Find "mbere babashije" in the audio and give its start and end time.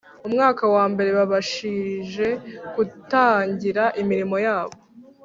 0.91-2.27